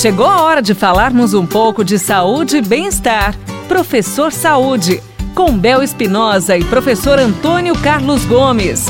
[0.00, 3.34] Chegou a hora de falarmos um pouco de saúde e bem-estar.
[3.66, 5.02] Professor Saúde,
[5.34, 8.86] com Bel Espinosa e professor Antônio Carlos Gomes.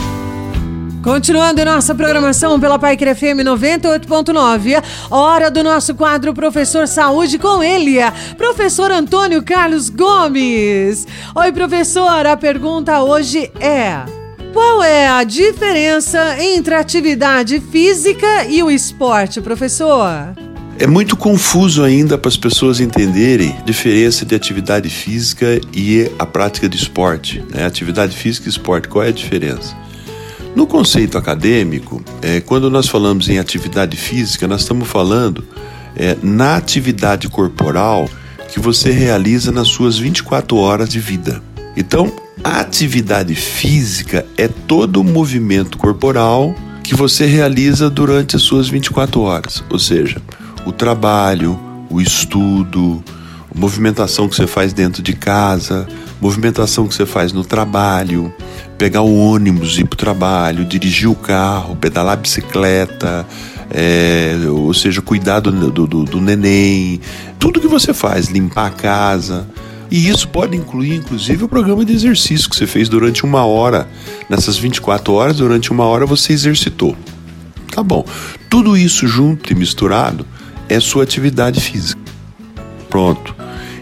[1.02, 7.96] Continuando nossa programação pela Pai FM 98.9, hora do nosso quadro Professor Saúde com ele,
[8.36, 11.06] professor Antônio Carlos Gomes.
[11.34, 14.02] Oi, professor, a pergunta hoje é:
[14.52, 20.34] qual é a diferença entre a atividade física e o esporte, professor?
[20.80, 26.24] É muito confuso ainda para as pessoas entenderem a diferença de atividade física e a
[26.24, 27.42] prática de esporte.
[27.52, 27.66] Né?
[27.66, 29.76] Atividade física e esporte, qual é a diferença?
[30.54, 35.44] No conceito acadêmico, é, quando nós falamos em atividade física, nós estamos falando
[35.96, 38.08] é, na atividade corporal
[38.48, 41.42] que você realiza nas suas 24 horas de vida.
[41.76, 42.12] Então,
[42.44, 49.20] a atividade física é todo o movimento corporal que você realiza durante as suas 24
[49.20, 49.62] horas.
[49.68, 50.22] Ou seja,
[50.68, 51.58] o trabalho,
[51.88, 53.02] o estudo,
[53.54, 55.88] movimentação que você faz dentro de casa,
[56.20, 58.30] movimentação que você faz no trabalho,
[58.76, 63.26] pegar o ônibus, ir para o trabalho, dirigir o carro, pedalar a bicicleta,
[63.70, 67.00] é, ou seja, cuidar do, do, do neném,
[67.38, 69.48] tudo que você faz, limpar a casa.
[69.90, 73.88] E isso pode incluir, inclusive, o programa de exercício que você fez durante uma hora.
[74.28, 76.94] Nessas 24 horas, durante uma hora, você exercitou.
[77.72, 78.04] Tá bom.
[78.50, 80.26] Tudo isso junto e misturado
[80.68, 82.00] é sua atividade física.
[82.88, 83.34] Pronto.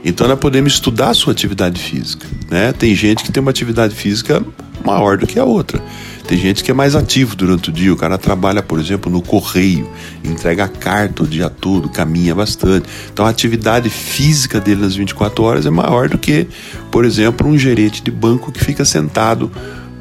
[0.04, 2.26] Então nós podemos estudar a sua atividade física.
[2.50, 2.72] Né?
[2.72, 4.42] Tem gente que tem uma atividade física
[4.84, 5.82] maior do que a outra.
[6.26, 7.92] Tem gente que é mais ativo durante o dia.
[7.92, 9.88] O cara trabalha, por exemplo, no correio,
[10.24, 12.88] entrega carta o dia todo, caminha bastante.
[13.12, 16.46] Então a atividade física dele nas 24 horas é maior do que,
[16.90, 19.50] por exemplo, um gerente de banco que fica sentado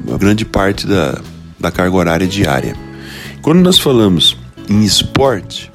[0.06, 1.20] uma grande parte da,
[1.58, 2.76] da carga horária diária.
[3.42, 4.36] Quando nós falamos
[4.68, 5.70] em esporte,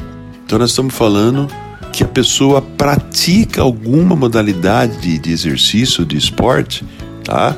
[0.52, 1.48] então nós estamos falando
[1.94, 6.84] que a pessoa pratica alguma modalidade de, de exercício, de esporte,
[7.24, 7.56] tá?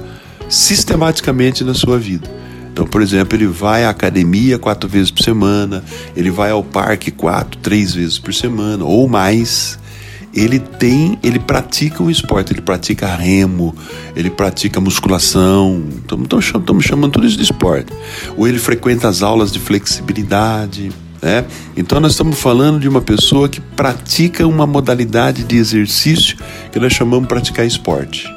[0.47, 2.29] Sistematicamente na sua vida.
[2.71, 5.83] Então, por exemplo, ele vai à academia quatro vezes por semana,
[6.15, 9.79] ele vai ao parque quatro, três vezes por semana ou mais.
[10.31, 13.75] Ele tem, ele pratica um esporte, ele pratica remo,
[14.15, 17.91] ele pratica musculação, estamos chamando, chamando tudo isso de esporte.
[18.37, 20.91] Ou ele frequenta as aulas de flexibilidade,
[21.23, 21.45] né?
[21.77, 26.37] Então nós estamos falando de uma pessoa que pratica uma modalidade de exercício
[26.69, 28.27] que nós chamamos de praticar esporte.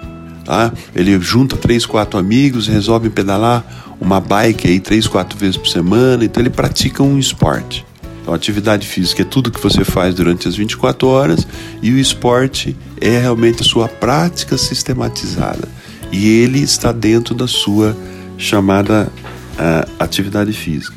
[0.44, 0.72] Tá?
[0.94, 3.64] Ele junta três, quatro amigos, resolve pedalar
[4.00, 7.84] uma bike aí três, quatro vezes por semana, então ele pratica um esporte.
[8.22, 11.47] Então, atividade física é tudo que você faz durante as 24 horas
[11.82, 15.68] e o esporte é realmente a sua prática sistematizada.
[16.12, 17.97] E ele está dentro da sua
[18.36, 19.10] chamada
[19.54, 20.94] uh, atividade física.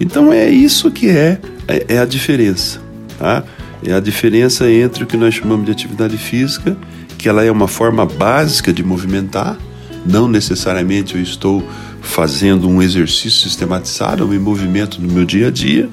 [0.00, 2.80] Então é isso que é, é, é a diferença,
[3.18, 3.44] tá?
[3.84, 6.76] É a diferença entre o que nós chamamos de atividade física,
[7.18, 9.56] que ela é uma forma básica de movimentar,
[10.04, 11.66] não necessariamente eu estou
[12.00, 15.88] fazendo um exercício sistematizado, um movimento no meu dia a dia,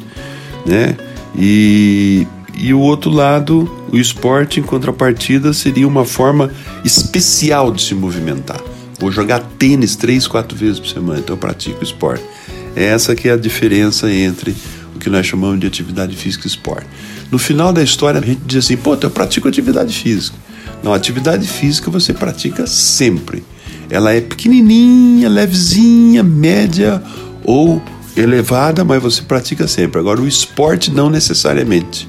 [0.66, 0.96] né?
[1.38, 2.28] E,
[2.58, 6.52] e o outro lado, o esporte em contrapartida seria uma forma
[6.84, 8.60] especial de se movimentar.
[9.00, 12.24] Vou jogar tênis três, quatro vezes por semana, então eu pratico esporte.
[12.80, 14.56] Essa que é a diferença entre
[14.96, 16.88] o que nós chamamos de atividade física e esporte.
[17.30, 20.38] No final da história, a gente diz assim, pô, eu pratico atividade física.
[20.82, 23.44] Não, atividade física você pratica sempre.
[23.90, 27.04] Ela é pequenininha, levezinha, média
[27.44, 27.84] ou
[28.16, 30.00] elevada, mas você pratica sempre.
[30.00, 32.08] Agora, o esporte não necessariamente.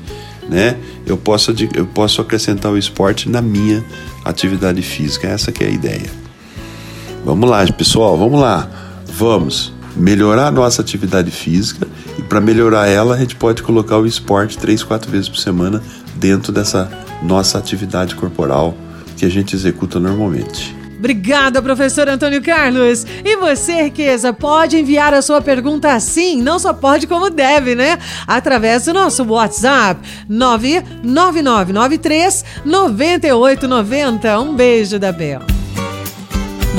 [0.49, 0.77] Né?
[1.05, 3.85] Eu, posso, eu posso acrescentar o esporte na minha
[4.25, 5.27] atividade física.
[5.27, 6.11] Essa que é a ideia.
[7.25, 8.71] Vamos lá, pessoal, vamos lá.
[9.13, 11.87] Vamos melhorar a nossa atividade física
[12.19, 15.83] e para melhorar ela a gente pode colocar o esporte três, quatro vezes por semana
[16.15, 16.91] dentro dessa
[17.23, 18.77] nossa atividade corporal
[19.17, 20.81] que a gente executa normalmente.
[21.01, 23.07] Obrigada, professor Antônio Carlos.
[23.25, 27.99] E você, riqueza, pode enviar a sua pergunta assim, não só pode como deve, né?
[28.27, 34.41] Através do nosso WhatsApp 99993 9890.
[34.41, 35.41] Um beijo da Bel.